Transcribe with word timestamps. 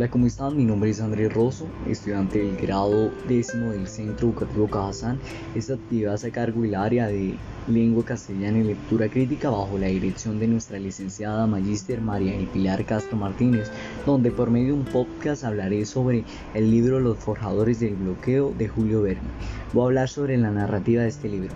Hola, 0.00 0.10
¿cómo 0.10 0.26
están? 0.26 0.56
Mi 0.56 0.64
nombre 0.64 0.88
es 0.88 1.02
Andrés 1.02 1.30
Rosso, 1.30 1.66
estudiante 1.86 2.38
del 2.38 2.56
grado 2.56 3.10
décimo 3.28 3.70
del 3.72 3.86
Centro 3.86 4.28
Educativo 4.28 4.66
Cajazán. 4.66 5.18
Esta 5.54 5.74
actividad 5.74 6.16
se 6.16 6.28
a 6.28 6.32
cargo 6.32 6.62
del 6.62 6.74
área 6.74 7.06
de 7.06 7.34
lengua 7.68 8.02
castellana 8.02 8.56
y 8.56 8.64
lectura 8.64 9.10
crítica 9.10 9.50
bajo 9.50 9.76
la 9.76 9.88
dirección 9.88 10.38
de 10.38 10.48
nuestra 10.48 10.78
licenciada 10.78 11.46
Magíster 11.46 12.00
María 12.00 12.34
El 12.34 12.46
Pilar 12.46 12.82
Castro 12.86 13.18
Martínez, 13.18 13.70
donde 14.06 14.30
por 14.30 14.50
medio 14.50 14.68
de 14.68 14.80
un 14.80 14.84
podcast 14.86 15.44
hablaré 15.44 15.84
sobre 15.84 16.24
el 16.54 16.70
libro 16.70 16.98
Los 16.98 17.18
Forjadores 17.18 17.80
del 17.80 17.96
Bloqueo 17.96 18.54
de 18.56 18.68
Julio 18.68 19.02
Verne. 19.02 19.28
Voy 19.74 19.82
a 19.82 19.86
hablar 19.88 20.08
sobre 20.08 20.38
la 20.38 20.50
narrativa 20.50 21.02
de 21.02 21.08
este 21.08 21.28
libro. 21.28 21.50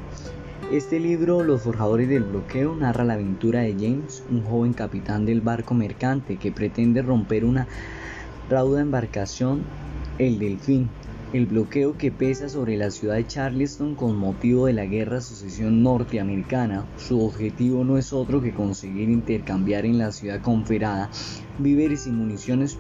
Este 0.71 1.01
libro, 1.01 1.43
Los 1.43 1.63
Forjadores 1.63 2.11
del 2.11 2.25
Bloqueo, 2.25 2.77
narra 2.77 3.05
la 3.05 3.15
aventura 3.15 3.61
de 3.61 3.73
James, 3.73 4.23
un 4.31 4.43
joven 4.45 4.75
capitán 4.75 5.25
del 5.25 5.41
barco 5.41 5.73
mercante 5.73 6.37
que 6.37 6.53
pretende 6.53 7.01
romper 7.01 7.47
una 7.47 7.67
rauda 8.51 8.83
embarcación 8.83 9.63
El 10.19 10.39
Delfín, 10.39 10.91
el 11.33 11.47
bloqueo 11.47 11.97
que 11.97 12.13
pesa 12.13 12.49
sobre 12.49 12.77
la 12.77 12.91
ciudad 12.91 13.15
de 13.15 13.27
Charleston 13.27 13.95
con 13.95 14.17
motivo 14.17 14.67
de 14.67 14.75
la 14.75 14.85
guerra 14.85 15.21
sucesión 15.21 15.83
norteamericana. 15.83 16.85
Su 16.99 17.25
objetivo 17.25 17.85
no 17.85 17.97
es 17.97 18.13
otro 18.13 18.43
que 18.43 18.53
conseguir 18.53 19.09
intercambiar 19.09 19.87
en 19.87 19.99
la 19.99 20.13
ciudad 20.13 20.43
confederada 20.43 21.11
víveres 21.59 22.07
y 22.07 22.11
municiones 22.11 22.79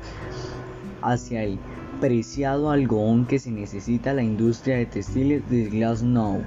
hacia 1.03 1.43
el 1.43 1.59
preciado 2.01 2.71
algodón 2.71 3.27
que 3.27 3.39
se 3.39 3.51
necesita 3.51 4.12
la 4.12 4.23
industria 4.23 4.77
de 4.77 4.87
textiles 4.87 5.49
de 5.49 5.65
Glasgow 5.71 6.43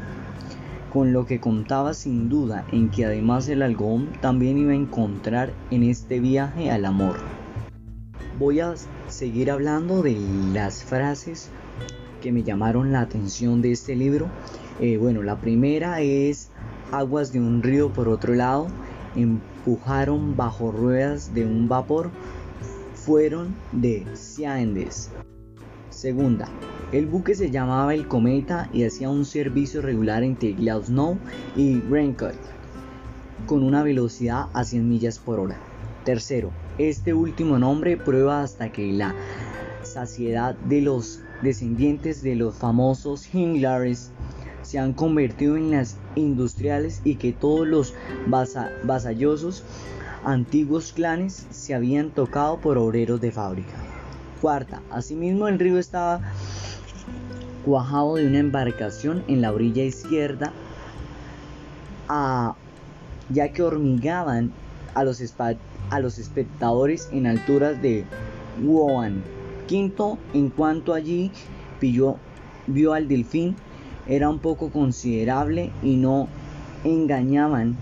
con 0.93 1.11
lo 1.11 1.25
que 1.25 1.39
contaba 1.39 1.93
sin 1.93 2.29
duda 2.29 2.65
en 2.71 2.89
que 2.89 3.05
además 3.05 3.49
el 3.49 3.61
algodón 3.61 4.09
también 4.21 4.57
iba 4.57 4.71
a 4.71 4.75
encontrar 4.75 5.51
en 5.71 5.83
este 5.83 6.19
viaje 6.19 6.71
al 6.71 6.85
amor. 6.85 7.36
Voy 8.39 8.59
a 8.59 8.75
seguir 9.07 9.49
hablando 9.49 10.03
de 10.03 10.15
las 10.53 10.83
frases 10.83 11.49
que 12.21 12.31
me 12.31 12.43
llamaron 12.43 12.91
la 12.91 13.01
atención 13.01 13.63
de 13.63 13.71
este 13.71 13.95
libro. 13.95 14.27
Eh, 14.79 14.97
bueno, 14.97 15.23
la 15.23 15.41
primera 15.41 16.01
es 16.01 16.51
aguas 16.91 17.33
de 17.33 17.39
un 17.39 17.63
río 17.63 17.91
por 17.91 18.07
otro 18.07 18.35
lado, 18.35 18.67
empujaron 19.15 20.35
bajo 20.35 20.71
ruedas 20.71 21.33
de 21.33 21.45
un 21.45 21.67
vapor, 21.67 22.11
fueron 22.93 23.55
de 23.71 24.05
Ciandes. 24.13 25.09
Segunda, 25.89 26.47
el 26.91 27.07
buque 27.07 27.33
se 27.33 27.49
llamaba 27.49 27.95
el 27.95 28.07
Cometa 28.07 28.69
y 28.71 28.83
hacía 28.83 29.09
un 29.09 29.25
servicio 29.25 29.81
regular 29.81 30.21
entre 30.21 30.53
Glasgow 30.53 31.17
y 31.55 31.79
Rancott 31.79 32.37
con 33.47 33.63
una 33.63 33.81
velocidad 33.81 34.45
a 34.53 34.63
100 34.63 34.87
millas 34.87 35.17
por 35.17 35.39
hora. 35.39 35.57
Tercero, 36.03 36.51
este 36.77 37.13
último 37.13 37.57
nombre 37.57 37.97
prueba 37.97 38.43
hasta 38.43 38.71
que 38.71 38.91
la 38.91 39.15
saciedad 39.83 40.55
de 40.55 40.81
los 40.81 41.21
descendientes 41.41 42.21
de 42.21 42.35
los 42.35 42.55
famosos 42.55 43.33
Hinglares 43.33 44.11
se 44.61 44.79
han 44.79 44.93
convertido 44.93 45.55
en 45.55 45.71
las 45.71 45.97
industriales 46.15 47.01
y 47.03 47.15
que 47.15 47.31
todos 47.31 47.65
los 47.67 47.93
vasallosos 48.83 49.63
antiguos 50.25 50.91
clanes 50.93 51.47
se 51.51 51.73
habían 51.73 52.09
tocado 52.09 52.57
por 52.59 52.77
obreros 52.77 53.21
de 53.21 53.31
fábrica. 53.31 53.73
Cuarta, 54.41 54.81
asimismo 54.91 55.47
el 55.47 55.57
río 55.57 55.79
estaba 55.79 56.21
cuajado 57.65 58.15
de 58.15 58.27
una 58.27 58.39
embarcación 58.39 59.23
en 59.27 59.41
la 59.41 59.51
orilla 59.51 59.83
izquierda, 59.83 60.51
ya 63.29 63.51
que 63.51 63.63
hormigaban 63.63 64.51
a 64.93 65.03
los, 65.03 65.21
a 65.89 65.99
los 65.99 66.17
espectadores 66.19 67.09
en 67.11 67.27
alturas 67.27 67.81
de 67.81 68.05
Wuhan. 68.61 69.23
Quinto, 69.67 70.17
en 70.33 70.49
cuanto 70.49 70.93
allí 70.93 71.31
pilló, 71.79 72.17
vio 72.67 72.93
al 72.93 73.07
delfín, 73.07 73.55
era 74.07 74.29
un 74.29 74.39
poco 74.39 74.69
considerable 74.69 75.71
y 75.83 75.97
no 75.97 76.27
engañaban 76.83 77.75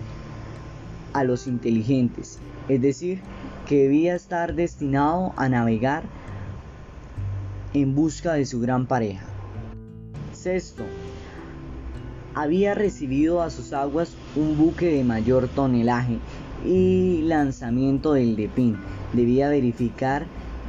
a 1.12 1.24
los 1.24 1.46
inteligentes, 1.46 2.38
es 2.68 2.80
decir, 2.80 3.20
que 3.66 3.82
debía 3.82 4.14
estar 4.14 4.54
destinado 4.54 5.32
a 5.36 5.48
navegar 5.48 6.04
en 7.74 7.94
busca 7.94 8.34
de 8.34 8.46
su 8.46 8.60
gran 8.60 8.86
pareja. 8.86 9.26
Sexto, 10.32 10.84
había 12.34 12.74
recibido 12.74 13.42
a 13.42 13.50
sus 13.50 13.72
aguas 13.72 14.14
un 14.34 14.58
buque 14.58 14.86
de 14.86 15.04
mayor 15.04 15.48
tonelaje 15.48 16.18
y 16.64 17.22
lanzamiento 17.22 18.12
del 18.12 18.36
Depín. 18.36 18.76
Debía 19.12 19.48
verificar 19.48 20.26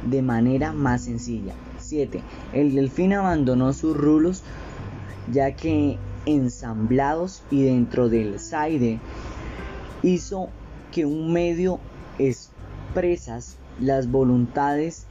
de 0.08 0.22
manera 0.22 0.72
más 0.72 1.02
sencilla. 1.04 1.54
7. 1.78 2.22
El 2.52 2.74
delfín 2.74 3.12
abandonó 3.12 3.72
sus 3.72 3.96
rulos 3.96 4.42
ya 5.32 5.52
que 5.52 5.98
ensamblados 6.26 7.42
y 7.50 7.62
dentro 7.62 8.08
del 8.08 8.38
Saide 8.38 8.98
hizo 10.02 10.48
que 10.92 11.04
un 11.06 11.32
medio 11.32 11.80
expresas 12.18 13.56
las 13.80 14.10
voluntades 14.10 15.06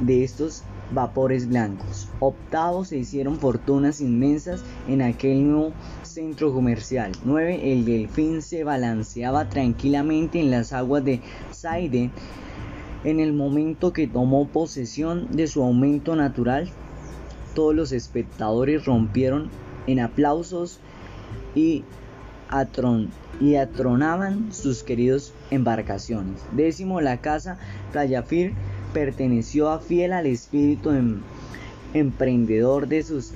de 0.00 0.24
estos 0.24 0.62
vapores 0.92 1.48
blancos. 1.48 2.08
Optados 2.20 2.88
se 2.88 2.98
hicieron 2.98 3.38
fortunas 3.38 4.00
inmensas 4.00 4.62
en 4.88 5.02
aquel 5.02 5.48
nuevo 5.48 5.72
centro 6.02 6.52
comercial. 6.52 7.12
9. 7.24 7.72
El 7.72 7.84
delfín 7.84 8.42
se 8.42 8.64
balanceaba 8.64 9.48
tranquilamente 9.48 10.40
en 10.40 10.50
las 10.50 10.72
aguas 10.72 11.04
de 11.04 11.20
Saide 11.50 12.10
en 13.04 13.20
el 13.20 13.32
momento 13.32 13.92
que 13.92 14.06
tomó 14.06 14.48
posesión 14.48 15.28
de 15.30 15.46
su 15.46 15.62
aumento 15.62 16.16
natural. 16.16 16.68
Todos 17.54 17.74
los 17.74 17.92
espectadores 17.92 18.84
rompieron 18.84 19.50
en 19.86 20.00
aplausos 20.00 20.80
y, 21.54 21.84
y 23.40 23.54
atronaban 23.54 24.52
sus 24.52 24.82
queridos 24.82 25.32
embarcaciones. 25.50 26.42
Décimo, 26.52 27.00
la 27.00 27.20
casa 27.20 27.58
Playafir 27.92 28.52
perteneció 28.92 29.70
a 29.70 29.78
fiel 29.78 30.12
al 30.12 30.26
espíritu 30.26 30.90
em, 30.90 31.20
emprendedor 31.94 32.88
de 32.88 33.02
sus 33.02 33.32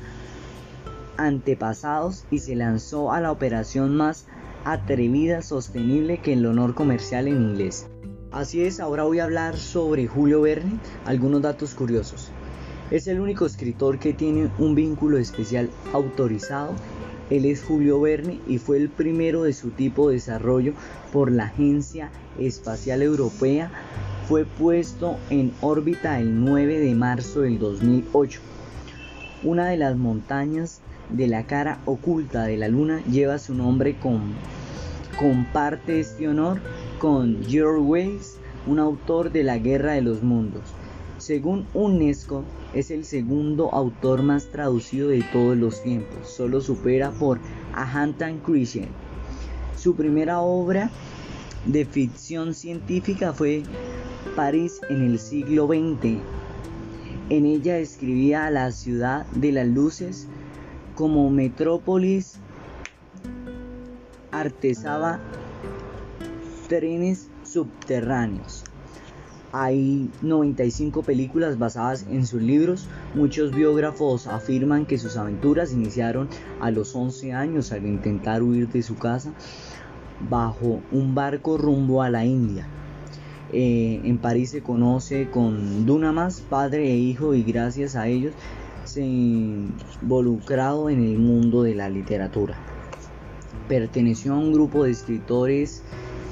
antepasados 1.16 2.24
y 2.30 2.38
se 2.38 2.56
lanzó 2.56 3.12
a 3.12 3.20
la 3.20 3.32
operación 3.32 3.96
más 3.96 4.26
atrevida, 4.64 5.42
sostenible 5.42 6.18
que 6.18 6.32
el 6.32 6.46
honor 6.46 6.74
comercial 6.74 7.28
en 7.28 7.36
inglés. 7.36 7.86
Así 8.32 8.62
es, 8.62 8.80
ahora 8.80 9.04
voy 9.04 9.20
a 9.20 9.24
hablar 9.24 9.56
sobre 9.56 10.06
Julio 10.06 10.40
Verne, 10.40 10.78
algunos 11.04 11.42
datos 11.42 11.74
curiosos. 11.74 12.30
Es 12.90 13.06
el 13.06 13.20
único 13.20 13.46
escritor 13.46 13.98
que 13.98 14.12
tiene 14.12 14.50
un 14.58 14.74
vínculo 14.74 15.18
especial 15.18 15.70
autorizado. 15.92 16.74
Él 17.30 17.44
es 17.44 17.62
Julio 17.62 18.00
Verne 18.00 18.40
y 18.46 18.58
fue 18.58 18.76
el 18.76 18.88
primero 18.88 19.44
de 19.44 19.52
su 19.52 19.70
tipo 19.70 20.08
de 20.08 20.16
desarrollo 20.16 20.72
por 21.12 21.30
la 21.30 21.44
Agencia 21.44 22.10
Espacial 22.38 23.02
Europea 23.02 23.70
fue 24.28 24.46
puesto 24.46 25.18
en 25.28 25.52
órbita 25.60 26.18
el 26.18 26.44
9 26.44 26.78
de 26.78 26.94
marzo 26.94 27.42
del 27.42 27.58
2008. 27.58 28.40
Una 29.42 29.66
de 29.66 29.76
las 29.76 29.96
montañas 29.96 30.80
de 31.10 31.26
la 31.26 31.46
cara 31.46 31.80
oculta 31.84 32.44
de 32.44 32.56
la 32.56 32.68
luna 32.68 33.02
lleva 33.04 33.38
su 33.38 33.54
nombre 33.54 33.98
con 33.98 34.32
comparte 35.18 36.00
este 36.00 36.26
honor 36.26 36.58
con 36.98 37.44
George 37.46 37.80
Weiss, 37.80 38.38
un 38.66 38.78
autor 38.78 39.30
de 39.30 39.44
la 39.44 39.58
Guerra 39.58 39.92
de 39.92 40.00
los 40.00 40.22
Mundos. 40.22 40.62
Según 41.18 41.66
UNESCO, 41.74 42.44
es 42.72 42.90
el 42.90 43.04
segundo 43.04 43.72
autor 43.74 44.22
más 44.22 44.46
traducido 44.46 45.08
de 45.08 45.22
todos 45.32 45.56
los 45.56 45.82
tiempos, 45.82 46.28
solo 46.28 46.62
supera 46.62 47.10
por 47.10 47.38
Ahantan 47.74 48.38
Christian. 48.38 48.88
Su 49.76 49.94
primera 49.94 50.40
obra 50.40 50.90
de 51.66 51.84
ficción 51.84 52.54
científica 52.54 53.32
fue 53.32 53.62
París 54.36 54.80
en 54.88 55.02
el 55.02 55.18
siglo 55.18 55.66
XX. 55.66 56.18
En 57.30 57.46
ella 57.46 57.78
escribía 57.78 58.46
a 58.46 58.50
la 58.50 58.72
ciudad 58.72 59.26
de 59.26 59.52
las 59.52 59.66
luces 59.66 60.28
como 60.94 61.30
metrópolis, 61.30 62.38
artesaba 64.30 65.20
trenes 66.68 67.30
subterráneos. 67.44 68.64
Hay 69.52 70.10
95 70.22 71.02
películas 71.02 71.58
basadas 71.58 72.06
en 72.10 72.26
sus 72.26 72.42
libros. 72.42 72.88
Muchos 73.14 73.54
biógrafos 73.54 74.26
afirman 74.26 74.84
que 74.84 74.98
sus 74.98 75.16
aventuras 75.16 75.72
iniciaron 75.72 76.28
a 76.60 76.72
los 76.72 76.96
11 76.96 77.32
años 77.32 77.70
al 77.70 77.86
intentar 77.86 78.42
huir 78.42 78.68
de 78.68 78.82
su 78.82 78.96
casa 78.96 79.32
bajo 80.28 80.80
un 80.90 81.14
barco 81.14 81.56
rumbo 81.56 82.02
a 82.02 82.10
la 82.10 82.24
India. 82.24 82.66
Eh, 83.52 84.00
en 84.04 84.18
París 84.18 84.50
se 84.50 84.62
conoce 84.62 85.30
con 85.30 85.86
Dunamas, 85.86 86.40
padre 86.40 86.90
e 86.90 86.96
hijo, 86.96 87.34
y 87.34 87.42
gracias 87.42 87.94
a 87.94 88.08
ellos 88.08 88.32
se 88.84 89.02
involucrado 89.02 90.90
en 90.90 91.02
el 91.02 91.18
mundo 91.18 91.62
de 91.62 91.74
la 91.74 91.88
literatura. 91.88 92.56
Perteneció 93.68 94.34
a 94.34 94.38
un 94.38 94.52
grupo 94.52 94.84
de 94.84 94.90
escritores 94.90 95.82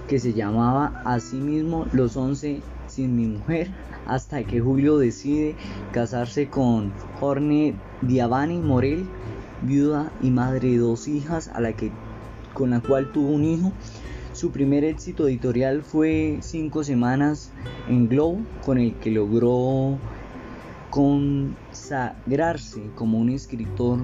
que 0.08 0.18
se 0.18 0.32
llamaba 0.32 1.02
asimismo 1.04 1.86
Los 1.92 2.16
Once 2.16 2.60
sin 2.86 3.16
mi 3.16 3.26
mujer 3.26 3.68
hasta 4.06 4.44
que 4.44 4.60
Julio 4.60 4.98
decide 4.98 5.54
casarse 5.92 6.48
con 6.48 6.92
Jorne 7.20 7.74
Diavani 8.02 8.58
Morel, 8.58 9.06
viuda 9.62 10.12
y 10.20 10.30
madre 10.30 10.70
de 10.70 10.78
dos 10.78 11.08
hijas 11.08 11.48
a 11.48 11.60
la 11.60 11.72
que, 11.72 11.90
con 12.52 12.70
la 12.70 12.80
cual 12.80 13.12
tuvo 13.12 13.28
un 13.30 13.44
hijo. 13.44 13.72
Su 14.32 14.50
primer 14.50 14.82
éxito 14.82 15.29
editorial 15.29 15.82
fue 15.82 16.38
Cinco 16.40 16.82
Semanas 16.82 17.52
en 17.87 18.08
Globo, 18.08 18.40
con 18.64 18.79
el 18.79 18.94
que 18.94 19.11
logró 19.11 19.99
consagrarse 20.88 22.81
como 22.94 23.19
un 23.19 23.29
escritor 23.29 23.99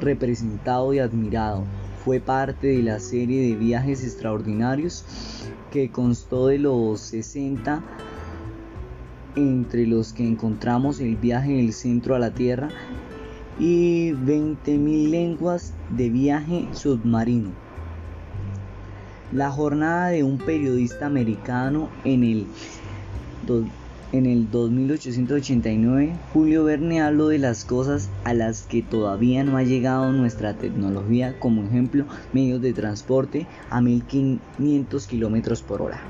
representado 0.00 0.94
y 0.94 1.00
admirado. 1.00 1.64
Fue 2.02 2.18
parte 2.18 2.68
de 2.68 2.82
la 2.82 2.98
serie 2.98 3.46
de 3.46 3.56
viajes 3.56 4.02
extraordinarios 4.02 5.04
que 5.70 5.90
constó 5.90 6.46
de 6.46 6.60
los 6.60 7.00
60 7.00 7.82
entre 9.36 9.86
los 9.86 10.14
que 10.14 10.26
encontramos 10.26 10.98
el 11.00 11.16
viaje 11.16 11.56
del 11.56 11.74
centro 11.74 12.14
a 12.14 12.18
la 12.18 12.32
Tierra 12.32 12.70
y 13.58 14.12
20.000 14.12 15.10
lenguas 15.10 15.74
de 15.90 16.08
viaje 16.08 16.68
submarino. 16.72 17.50
La 19.34 19.50
jornada 19.50 20.10
de 20.10 20.22
un 20.22 20.38
periodista 20.38 21.06
americano 21.06 21.88
en 22.04 22.22
el 22.22 22.46
en 24.12 24.26
el 24.26 24.48
2889, 24.48 26.12
Julio 26.32 26.62
Verne 26.62 27.02
habló 27.02 27.26
de 27.26 27.38
las 27.38 27.64
cosas 27.64 28.10
a 28.22 28.32
las 28.32 28.62
que 28.62 28.80
todavía 28.80 29.42
no 29.42 29.56
ha 29.56 29.64
llegado 29.64 30.12
nuestra 30.12 30.54
tecnología, 30.54 31.36
como 31.40 31.64
ejemplo 31.64 32.06
medios 32.32 32.62
de 32.62 32.72
transporte 32.74 33.48
a 33.70 33.80
1500 33.80 35.06
km 35.08 35.62
por 35.62 35.82
hora. 35.82 36.00